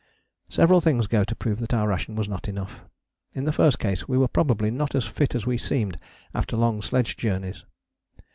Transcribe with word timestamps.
Several 0.49 0.81
things 0.81 1.05
go 1.05 1.23
to 1.23 1.35
prove 1.35 1.59
that 1.59 1.75
our 1.75 1.87
ration 1.87 2.15
was 2.15 2.27
not 2.27 2.47
enough. 2.47 2.79
In 3.35 3.43
the 3.43 3.53
first 3.53 3.77
case 3.77 4.07
we 4.07 4.17
were 4.17 4.27
probably 4.27 4.71
not 4.71 4.95
as 4.95 5.05
fit 5.05 5.35
as 5.35 5.45
we 5.45 5.59
seemed 5.59 5.99
after 6.33 6.57
long 6.57 6.81
sledge 6.81 7.15
journeys. 7.17 7.65